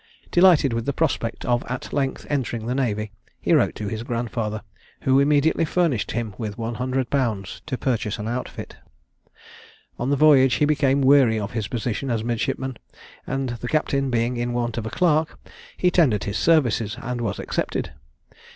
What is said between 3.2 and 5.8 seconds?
he wrote to his grandfather, who immediately